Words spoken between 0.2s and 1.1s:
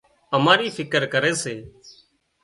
اماري فڪر